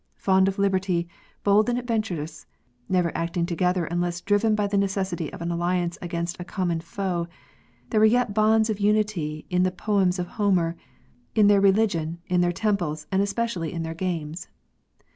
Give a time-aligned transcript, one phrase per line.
[0.17, 1.07] Fond of liberty,
[1.43, 2.47] bold and adventurous,
[2.89, 7.27] never acting together unless driven by the necessity of an alliance against a common foe,
[7.91, 10.75] there were yet bonds of unity in the poems of Homer,
[11.35, 14.47] in their religion, in their temples, and especially in their games.